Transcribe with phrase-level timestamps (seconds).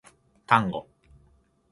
[0.47, 0.87] タンゴ